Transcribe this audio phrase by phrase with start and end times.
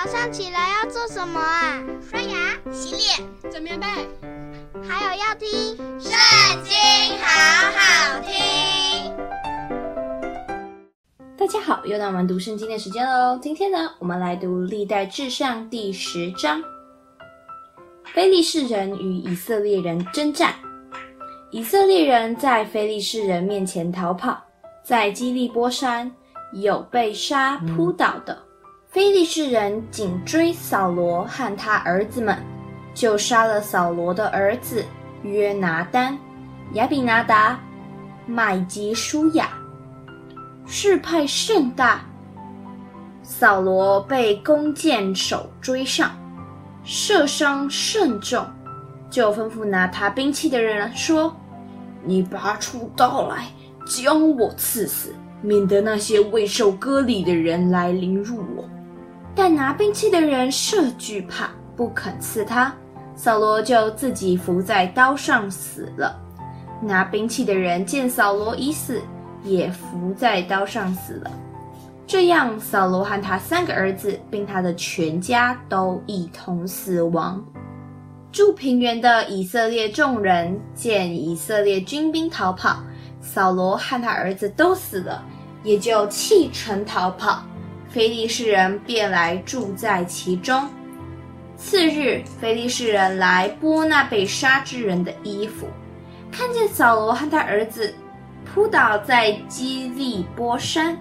[0.00, 1.82] 早上起来要做什么啊？
[2.00, 3.84] 刷牙、洗脸、整棉被，
[4.88, 5.48] 还有要听
[5.98, 6.12] 《圣
[6.62, 6.72] 经》，
[7.20, 9.12] 好好听。
[11.36, 13.36] 大家好，又到我们读圣经的时间喽。
[13.42, 16.62] 今天呢，我们来读历代至上第十章。
[18.04, 20.54] 非利士人与以色列人征战，
[21.50, 24.40] 以色列人在非利士人面前逃跑，
[24.84, 26.08] 在基利波山
[26.52, 28.44] 有被杀扑倒的。
[28.90, 32.34] 非利士人紧追扫罗和他儿子们，
[32.94, 34.82] 就杀了扫罗的儿子
[35.22, 36.18] 约拿单、
[36.72, 37.60] 亚比拿达、
[38.24, 39.50] 麦基舒雅，
[40.66, 42.00] 事派甚大。
[43.22, 46.10] 扫罗被弓箭手追上，
[46.82, 48.42] 射伤甚重，
[49.10, 51.36] 就吩咐拿他兵器的人说
[52.02, 53.48] ：“你拔出刀来，
[53.86, 58.64] 将我刺死，免得那些未受割礼的人来凌辱我。”
[59.34, 62.74] 但拿兵器的人设惧怕，不肯刺他。
[63.14, 66.16] 扫罗就自己伏在刀上死了。
[66.80, 69.02] 拿兵器的人见扫罗已死，
[69.42, 71.30] 也伏在刀上死了。
[72.06, 77.44] 这样，扫罗和他三个儿子，并他的全家都一同死亡。
[78.30, 82.78] 住平原的以色列众人见以色列军兵逃跑，
[83.20, 85.22] 扫罗和他儿子都死了，
[85.64, 87.42] 也就弃城逃跑。
[87.98, 90.70] 非利士人便来住在其中。
[91.56, 95.66] 次日，非利士人来剥那被杀之人的衣服，
[96.30, 97.92] 看见扫罗和他儿子
[98.44, 100.96] 扑倒在基利波山，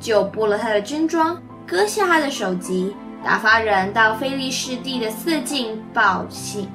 [0.00, 6.66] 就剥了他的军装，割下他的首级，打发人到非利士地的四境报信，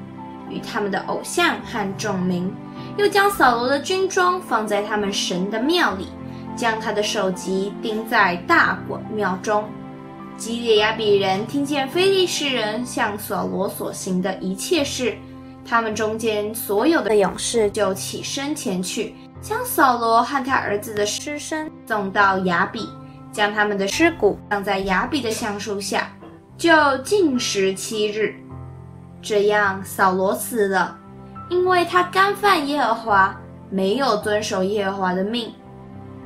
[0.52, 2.54] 与他们的偶像和众民，
[2.96, 6.10] 又将扫罗的军装放在他们神的庙里。
[6.56, 9.64] 将他的首级钉在大衮庙中。
[10.36, 15.16] 基列雅比人听见非利士人向扫罗所行的一切事，
[15.64, 22.90] 他们中间所有的勇士就起身前去，将扫罗和他儿子的尸身送到雅比，
[23.32, 26.12] 将他们的尸骨葬在雅比的橡树下，
[26.58, 28.36] 就禁食七日。
[29.22, 30.98] 这样，扫罗死了，
[31.50, 33.40] 因为他干犯耶和华，
[33.70, 35.54] 没有遵守耶和华的命。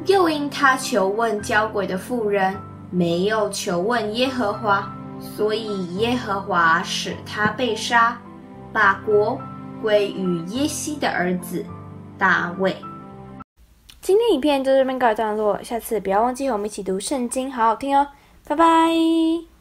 [0.05, 2.55] 又因他求问交鬼的妇人，
[2.89, 8.17] 没有求问耶和华，所以耶和华使他被杀，
[8.71, 9.37] 把国
[9.81, 11.65] 归于耶西的儿子
[12.17, 12.75] 大卫。
[13.99, 18.07] 今天影片就这边告一段落，下次不要忘记和我们一起读圣经，好好听哦，
[18.47, 19.56] 拜拜。